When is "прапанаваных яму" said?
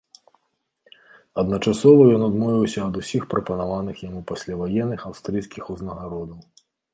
3.35-4.23